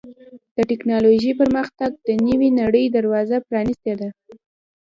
د 0.55 0.57
ټکنالوجۍ 0.69 1.31
پرمختګ 1.41 1.89
د 2.05 2.07
نوې 2.27 2.49
نړۍ 2.61 2.85
دروازه 2.97 3.37
پرانستې 3.47 3.93
ده. 3.99 4.09